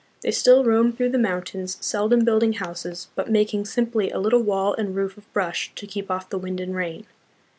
They 0.21 0.31
still 0.31 0.63
roam 0.63 0.93
through 0.93 1.09
the 1.09 1.19
mountains, 1.19 1.77
seldom 1.79 2.25
building 2.25 2.53
houses, 2.53 3.09
but 3.13 3.29
making 3.29 3.65
simply 3.65 4.09
a 4.09 4.17
little 4.17 4.41
wall 4.41 4.73
and 4.73 4.95
roof 4.95 5.15
of 5.15 5.31
brush 5.31 5.71
to 5.75 5.85
keep 5.85 6.09
off 6.09 6.31
the 6.31 6.39
wind 6.39 6.59
and 6.59 6.75
rain. 6.75 7.05